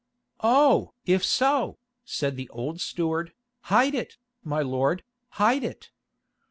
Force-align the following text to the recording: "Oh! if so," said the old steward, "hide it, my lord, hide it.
"Oh! 0.43 0.93
if 1.05 1.23
so," 1.23 1.77
said 2.03 2.35
the 2.35 2.49
old 2.49 2.81
steward, 2.81 3.33
"hide 3.65 3.93
it, 3.93 4.17
my 4.43 4.63
lord, 4.63 5.03
hide 5.33 5.63
it. 5.63 5.91